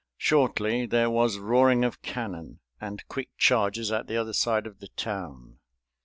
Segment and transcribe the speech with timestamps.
[0.17, 4.87] Shortly there was roaring of cannon and quick charges at the other side of the
[4.87, 5.59] town.